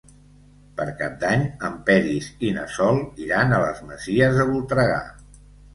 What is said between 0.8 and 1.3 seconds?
Cap